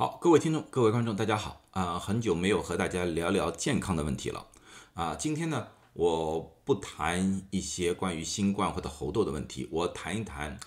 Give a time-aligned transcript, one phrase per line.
[0.00, 1.98] 好，各位听众、各位观众，大家好啊！
[1.98, 4.46] 很久没有和大家聊聊健康的问题了
[4.94, 5.14] 啊！
[5.14, 10.58] 今天呢，我不谈一些关于新冠或者猴痘的问题，我谈一谈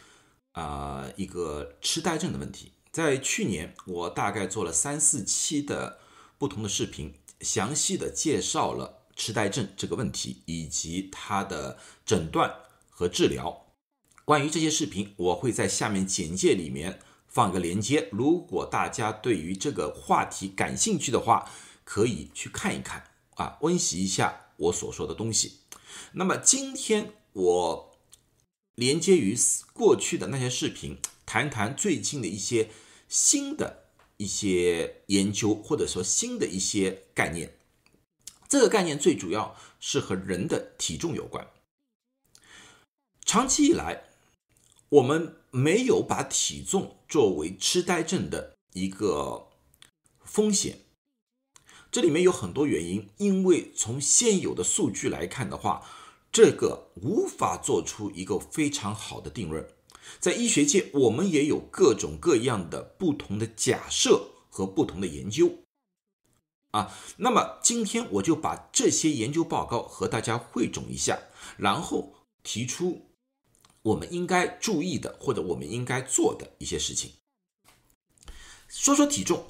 [0.51, 2.73] 啊一个痴呆症的问题。
[2.91, 5.97] 在去年，我大概做了三四期的
[6.38, 12.54] 不同的视频，详细的介绍了痴呆症这个问题以及它的诊断
[12.88, 13.65] 和治疗。
[14.25, 17.00] 关于这些视频，我会在下面简介里面。
[17.34, 21.52] 放一个连接，如果大家对于这个话题感兴趣的话，
[21.84, 25.61] 可以去看一看啊，温习一下我所说的东西。
[26.11, 27.98] 那么今天我
[28.75, 29.35] 连接于
[29.73, 32.70] 过去的那些视频，谈谈最近的一些
[33.09, 33.86] 新的
[34.17, 37.58] 一些研究，或者说新的一些概念。
[38.47, 41.47] 这个概念最主要是和人的体重有关。
[43.25, 44.03] 长期以来，
[44.89, 49.49] 我们没有把体重作为痴呆症的一个
[50.25, 50.80] 风险，
[51.91, 53.08] 这里面有很多原因。
[53.17, 55.88] 因为从现有的数据来看的话，
[56.31, 59.69] 这个无法做出一个非常好的定论。
[60.19, 65.59] 在医学界，我们也有各种各样的不同的假设和不同的研究。
[66.72, 71.19] 啊，那么今天我就把这些研究报告和大家汇总一下，
[71.58, 73.12] 然后提出。
[73.84, 77.12] 我们应该注意的，或者我们应该做的一些事情。
[78.67, 79.45] 说说体重，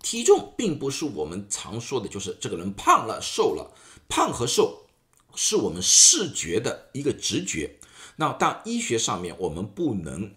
[0.00, 3.76] 体重并不是我们常说的，就是这个人胖了、瘦了。
[4.08, 4.86] 胖和瘦
[5.34, 7.78] 是我们视觉的一个直觉。
[8.16, 10.36] 那当医学上面，我们不能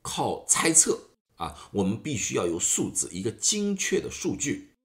[0.00, 4.76] 靠猜测啊，我们必须要有数字，一个精确的数据。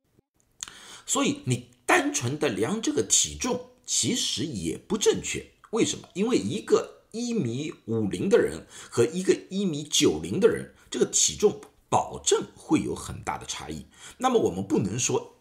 [1.05, 5.52] 所以你单纯的量这个体重，其实也不正确。
[5.73, 6.07] 为什么？
[6.13, 13.87] 因为一个一米五零的人和一个一米九零的人，这个体重保证会有很大的差异。
[14.19, 15.39] 那么我们不能说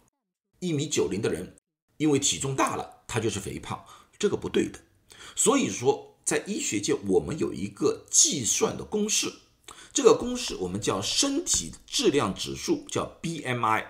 [0.58, 1.56] 一米九零的人
[1.98, 3.84] 因为体重大了，他就是肥胖，
[4.18, 4.80] 这个不对的。
[5.36, 9.32] 所以说，在医学界，我们有一个计算的公式，
[9.92, 13.86] 这个公式我们叫身体质量指数，叫 BMI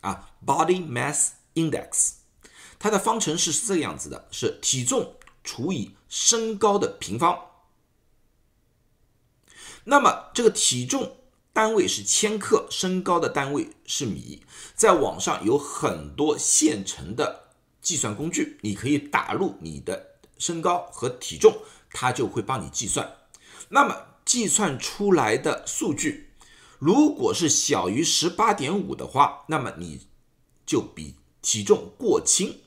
[0.00, 2.14] 啊，Body Mass Index，
[2.80, 5.14] 它的方程式是这个样子的，是体重。
[5.50, 7.46] 除以身高的平方，
[9.84, 11.16] 那么这个体重
[11.54, 14.42] 单位是千克，身高的单位是米。
[14.74, 17.48] 在网上有很多现成的
[17.80, 21.62] 计算工具，你可以打入你的身高和体重，
[21.94, 23.16] 它就会帮你计算。
[23.70, 26.34] 那么计算出来的数据，
[26.78, 30.06] 如果是小于十八点五的话，那么你
[30.66, 32.60] 就比体重过轻。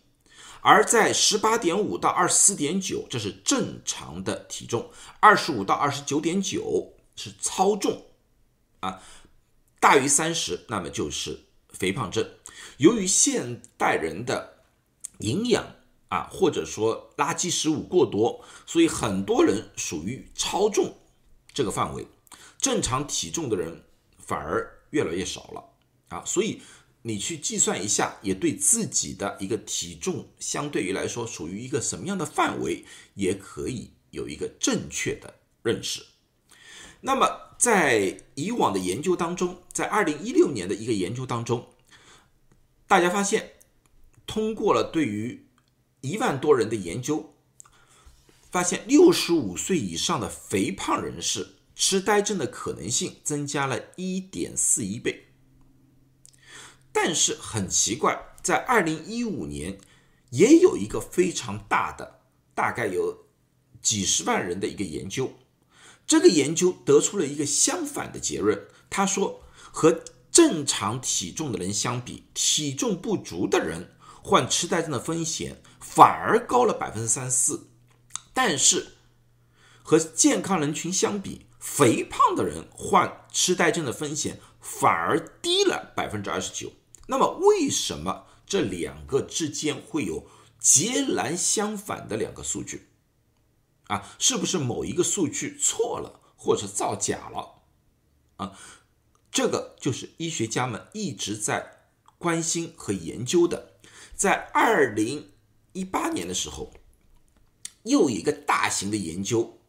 [0.64, 8.06] 而在十八点五到二十四点九，这是正常的体重；二十五到二十九点九是超重，
[8.82, 9.02] 啊，
[9.80, 12.30] 大于三十，那么就是肥胖症。
[12.78, 14.62] 由于现代人的
[15.18, 15.66] 营养
[16.10, 20.96] 啊，或者说垃圾食物过多，所以很多人属于超重
[21.52, 22.08] 这个范围，
[22.60, 23.84] 正常体重的人
[24.20, 25.64] 反而越来越少了
[26.10, 26.62] 啊，所以。
[27.04, 32.86] 你去计算一下，也对自己的一个体重相对于来说属于一个什么样的范围，
[33.16, 36.06] 也可以有一个正确的认识。
[37.02, 41.70] 那么在以往的研究当中，在二零一六年的一个研究当中，
[42.88, 43.54] 大家发现，
[44.28, 45.48] 通过了对于
[46.02, 47.34] 一万多人的研究，
[48.52, 55.31] 发现六十五岁以上的肥胖人士痴呆症的可能性增加了一点四一倍。
[56.94, 59.80] 但是很奇怪，在二零一五年，
[60.32, 62.22] 也有一个非常大的，
[62.54, 63.26] 大概有
[63.82, 65.34] 几十万人的一个研究，
[66.06, 68.68] 这个研究得出了一个相反的结论。
[68.90, 69.42] 他说，
[69.72, 77.70] 和正常体重的人相比，体重不足的人患痴呆症的风险反而高了百分之三四，
[78.34, 78.94] 但是
[79.82, 86.72] 和健康人群相比，肥胖的人患痴呆症的风险反而低了百分之二十九。
[87.12, 90.28] 那么，为什么这两个之间会有
[90.58, 92.88] 截然相反的两个数据？
[93.88, 97.64] 啊，是不是某一个数据错了，或者造假了？
[98.38, 98.58] 啊，
[99.30, 103.74] 这个就是医学家们一直在关心和研究的。
[104.16, 105.34] 在二零
[105.74, 106.72] 一八年的时候，
[107.84, 109.60] 又一个大型的研究，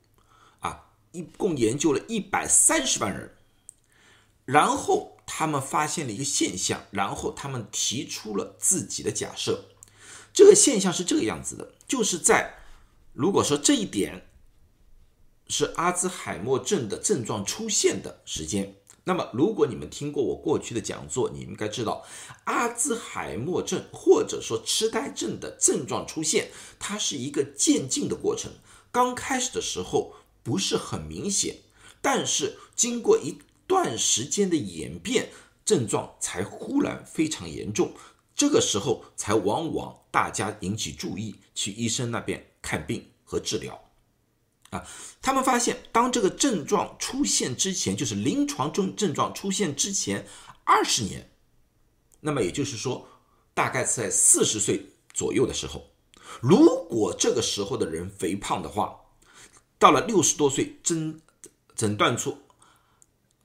[0.60, 3.36] 啊，一共研究了一百三十万人，
[4.44, 5.11] 然后。
[5.26, 9.66] 他们发现了一个现象，然后他们提出了自己的假设。
[10.32, 12.54] 这个现象是这个样子的，就是在
[13.12, 14.28] 如果说这一点
[15.48, 22.06] 是阿兹海默症的症状出现的时间，那么，如果你们听过我过去的讲座，你应该知道，
[22.44, 28.52] 阿兹海默症或者说痴呆症的症状出现，它是一个渐进的过程。
[28.90, 31.56] 刚开始的时候不是很明显，
[32.00, 33.38] 但是经过一
[33.72, 35.30] 段时间的演变，
[35.64, 37.90] 症状才忽然非常严重。
[38.34, 43.82] 这个时候才往往大家引起注意，去医生那边看病和治疗。
[44.68, 44.86] 啊，
[45.22, 50.26] 他们发现，当这个症状出现之前，就是临床症症状出现之前
[50.64, 51.30] 二十年，
[52.20, 53.08] 那么也就是说，
[53.54, 54.84] 大概在四十岁
[55.14, 55.82] 左右的时候，
[56.42, 59.00] 如果这个时候的人肥胖的话，
[59.78, 61.18] 到了六十多岁，诊
[61.74, 62.36] 诊断出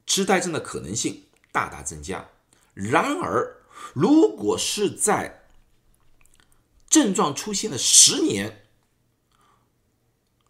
[0.07, 2.30] 痴呆症的可能性大大增加。
[2.74, 3.57] 然而，
[3.94, 5.44] 如果是在
[6.89, 8.65] 症状出现了十年，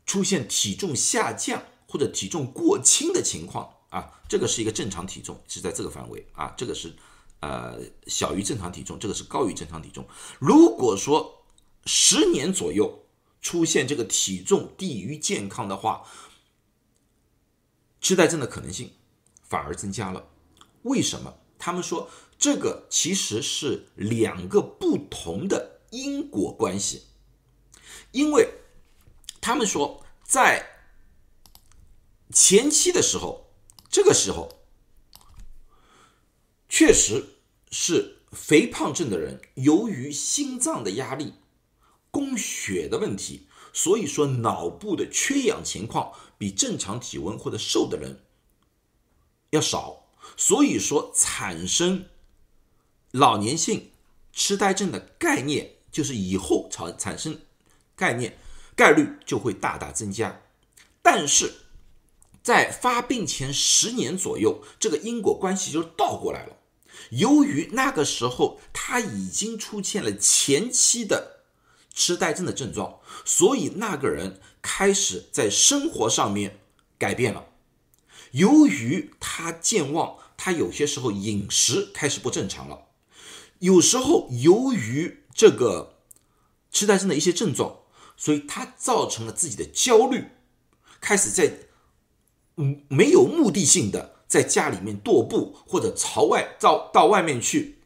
[0.05, 6.95] 出现体重下降或者体重过轻的情况啊，这个是一个正常体重，是在这个范围啊，这个是
[7.39, 10.07] 呃小于正常体重，这个是高于正常体重。
[10.39, 11.45] 如果说
[11.85, 13.05] 十年左右
[13.41, 16.05] 出现这个体重低于健康的话，
[17.99, 18.93] 痴呆症的可能性
[19.49, 20.29] 反而增加了。
[20.83, 21.33] 为什么？
[21.57, 27.03] 他们说这个其实是两个不同的因果关系，
[28.11, 28.49] 因为。
[29.39, 30.67] 他们说，在
[32.33, 33.53] 前期的时候，
[33.89, 34.65] 这个时候
[36.67, 37.37] 确实
[37.71, 41.35] 是肥胖症的人，由于心脏的压力、
[42.11, 48.25] 供血的问题，所以说脑部的缺氧情况比正常体温或者瘦的人
[49.51, 50.05] 要少，
[50.35, 52.05] 所以说产生
[53.11, 53.91] 老年性
[54.31, 57.39] 痴呆症的概念，就是以后产产生
[57.95, 58.37] 概念。
[58.75, 60.39] 概率就会大大增加，
[61.01, 61.51] 但是
[62.43, 66.57] 在发病前十年左右，这个因果关系就倒过来了。
[67.09, 71.41] 由于那个时候他已经出现了前期的
[71.91, 76.59] 痴呆症的症状，所以那个人开始在生活上面
[76.99, 77.47] 改变了。
[78.37, 82.85] 由于他健忘，他有些时候饮食开始不正常了。
[83.59, 85.99] 有时候由于这个
[86.71, 87.79] 痴呆症的一些症状。
[88.19, 90.25] 所以他造成了自己的焦虑，
[90.99, 91.53] 开始在
[92.55, 97.77] 嗯没有目的性的在家里面踱步，或者朝外到到外面去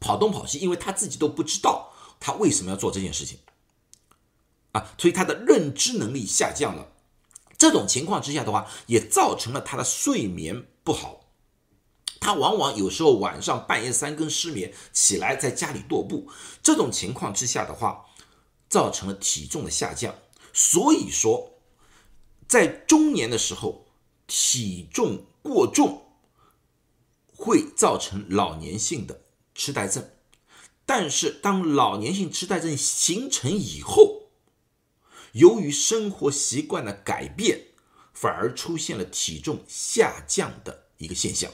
[0.00, 3.38] 跑东跑西，因为他自己都不知道他为什么要做这件事情
[4.72, 6.88] 啊，所以他的认知能力下降了。
[7.58, 11.26] 这种情况之下的话，也造成了他的睡眠不好，
[12.20, 16.30] 他往往有时候晚上半夜三更失眠，起来在家里踱步。
[16.62, 18.06] 这种情况之下的话。
[18.70, 20.14] 造成了体重的下降，
[20.52, 21.54] 所以说，
[22.46, 23.86] 在中年的时候，
[24.26, 26.02] 体重过重
[27.34, 29.22] 会造成老年性的
[29.54, 30.06] 痴呆症。
[30.84, 34.17] 但是，当老年性痴呆症形成以后，
[35.32, 37.66] 由于生活习惯的改变，
[38.12, 41.52] 反而出现了体重下降的一个现象。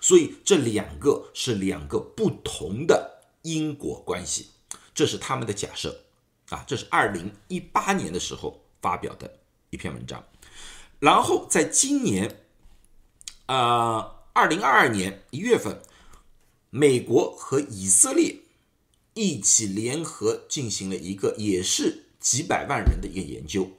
[0.00, 4.50] 所以，这两个是两个不同的因果关系，
[4.94, 6.02] 这是他们的假设。
[6.50, 9.40] 啊，这是二零一八年的时候发表的
[9.70, 10.24] 一篇文章，
[11.00, 12.44] 然后在今年，
[13.46, 15.82] 呃，二零二二年一月份，
[16.70, 18.42] 美国和以色列
[19.14, 23.70] 一起联合进行了一个也是几百万人的一个研究，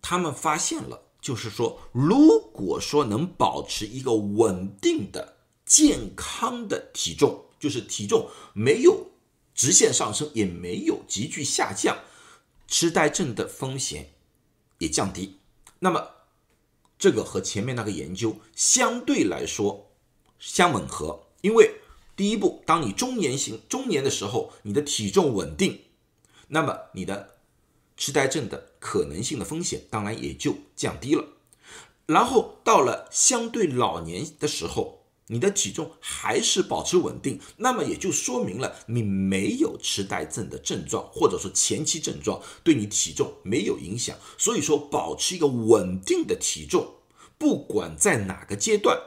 [0.00, 9.08] 他们发现了，就是说，如果说能保持一个稳定的健康的体重，就是体重没有。
[9.52, 11.98] 直线上升也没有急剧下降，
[12.68, 14.12] 痴呆症的风险
[14.78, 15.40] 也降低。
[15.80, 16.08] 那么，
[16.96, 19.90] 这个和前面那个研究相对来说
[20.38, 21.80] 相吻合，因为
[22.14, 25.80] 第一步，当你中年型中年的时候，你的体重稳定，
[26.46, 27.31] 那么你的
[28.02, 31.24] 痴呆症的可能性的风险当然也就降低了。
[32.06, 34.98] 然后到了相对老年的时候。
[35.28, 44.18] 你的体重还是保持稳定，那么也就说明了你没有痴呆症的症状，或者说前期症状对你体重没有影响。
[44.36, 46.96] 所以说，保持一个稳定的体重，
[47.38, 49.00] 不管在哪个阶段，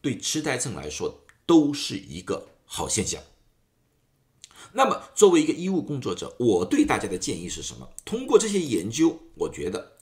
[0.00, 3.20] 对痴呆症来说都是一个好现象。
[4.76, 7.88] 那么，作为一个医务工作者，我对大家的建议是什么？
[8.04, 9.92] 通过这些研究，我觉得。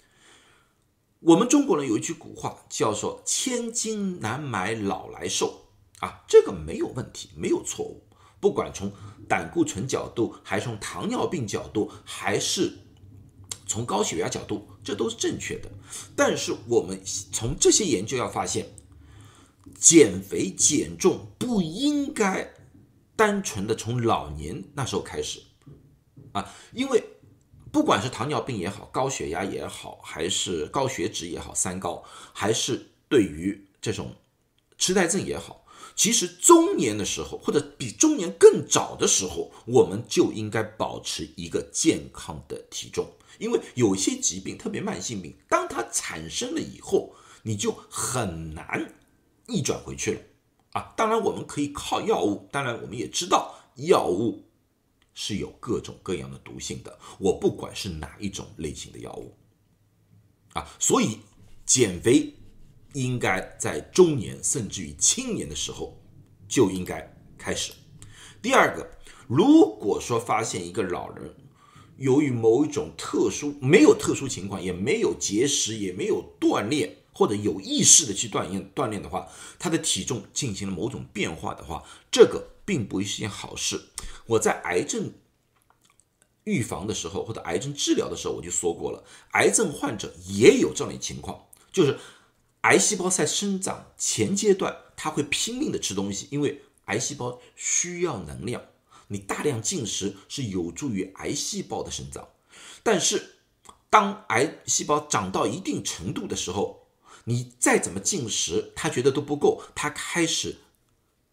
[1.20, 5.68] 我们中国人有一句古话，叫做“千金难买老来瘦”，
[6.00, 8.02] 啊，这个没有问题，没有错误。
[8.40, 8.92] 不管从
[9.28, 12.76] 胆固醇角度，还是从糖尿病角度，还是
[13.68, 15.70] 从高血压角度，这都是正确的。
[16.16, 17.00] 但是我们
[17.32, 18.74] 从这些研究要发现，
[19.78, 22.52] 减肥减重不应该
[23.16, 25.40] 单纯的从老年那时候开始。
[26.32, 27.02] 啊，因为
[27.70, 32.02] 不管是糖尿病也好，高血压也好，还是高血脂也好，三高，
[32.32, 34.14] 还是对于这种
[34.76, 43.06] 痴呆症也好，其实中年的时候，或者比中年更早的时候，我们就应该保持一个健康的体重，
[43.38, 48.92] 因为有些疾病，特别慢性病，当它产生了以后，你就很难
[49.46, 50.20] 逆转回去了。
[50.74, 50.92] 啊。
[50.94, 53.54] 当然，我们可以靠药物，当然我们也知道
[53.88, 54.44] 药物
[55.14, 59.34] 是有各种各样的毒性的，我不管是哪一种类型的药物
[60.52, 61.18] 啊，所以
[61.66, 62.34] 减肥。
[62.96, 66.00] 应该在中年甚至于青年的时候
[66.46, 67.72] 就应该开始。
[68.40, 68.88] 第二个，
[69.26, 71.34] 如果说发现一个老人
[71.96, 79.26] 由于某一种特殊、没有特殊情况，也没有节食，也没有锻炼，或者有意识的去锻炼锻炼的话，
[79.58, 83.86] 他的体重进行了某种变化的话，这个并不是一件好事。
[84.26, 85.14] 我在癌症
[86.44, 89.02] 预防的时候，或者癌症治疗的时候，我就说过了，
[89.32, 91.98] 癌症患者也有这样的情况，就是。
[92.64, 98.62] 癌细胞在生长前阶段，它会拼命的吃东西，因为癌细胞需要能量。
[99.08, 102.26] 你大量进食是有助于癌细胞的生长，
[102.82, 103.36] 但是
[103.90, 106.83] 当癌细胞长到一定程度的时候，
[107.24, 110.58] 你再怎么进食，他觉得都不够，他开始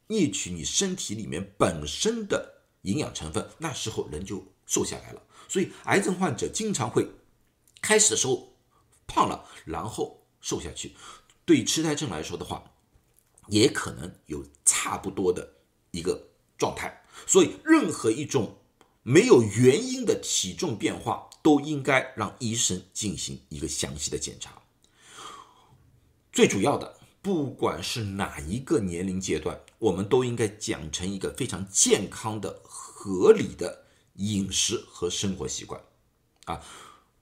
[0.07, 5.21] 摄取你身体里面本身的营养成分，那时候人就瘦下来了。
[5.47, 7.09] 所以癌症患者经常会
[7.81, 8.53] 开始的时候
[9.05, 10.95] 胖了，然后瘦下去。
[11.43, 12.71] 对痴呆症来说的话，
[13.47, 15.55] 也可能有差不多的
[15.91, 18.57] 一个状态，所以任何一种
[19.03, 24.60] 没有原因的体重变化，都应该让医生进行一个详细的检查。
[26.31, 35.81] 最主要的，不管是哪一个年龄阶段，我们都应该养成一个非常健康的、合理的饮食和生活习惯。
[36.45, 36.63] 啊，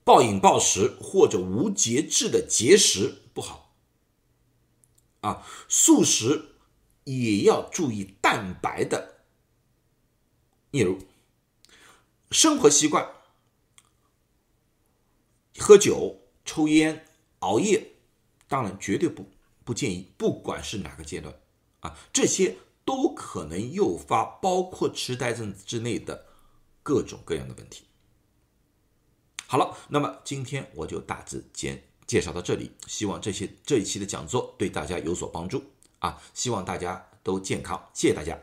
[0.04, 3.74] 暴饮暴食或者无节制的节食不好。
[5.22, 6.54] 啊，素食
[7.04, 9.24] 也要注意蛋白的
[10.72, 10.98] 摄入。
[12.30, 13.10] 生活习惯，
[15.58, 17.06] 喝酒、抽烟、
[17.40, 17.96] 熬夜，
[18.50, 19.24] 当然绝对不
[19.64, 20.12] 不建议。
[20.18, 21.34] 不管是哪个阶段，
[21.80, 26.26] 啊，这些都可能诱发包括痴呆症之内的
[26.82, 27.84] 各种各样的问题。
[29.46, 31.84] 好了，那么今天我就大致简。
[32.10, 35.62] 介绍到这里，希望这些这一期的讲座对大家有所帮助
[36.00, 36.20] 啊！
[36.34, 38.36] 希望大家都健康，谢谢大家。